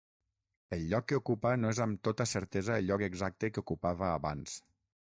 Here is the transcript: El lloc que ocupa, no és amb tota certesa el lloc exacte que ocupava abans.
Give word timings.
El 0.77 0.85
lloc 0.93 1.05
que 1.11 1.19
ocupa, 1.21 1.51
no 1.65 1.75
és 1.75 1.83
amb 1.87 2.01
tota 2.09 2.29
certesa 2.33 2.81
el 2.81 2.91
lloc 2.91 3.07
exacte 3.13 3.55
que 3.55 3.67
ocupava 3.67 4.13
abans. 4.19 4.61